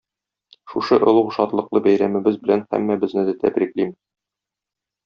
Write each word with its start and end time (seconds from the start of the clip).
Шушы 0.71 0.97
олуг 1.11 1.29
шатлыклы 1.35 1.83
бәйрәмебез 1.89 2.41
белән 2.47 2.65
һәммәбезне 2.73 3.29
дә 3.31 3.39
тәбриклим. 3.47 3.97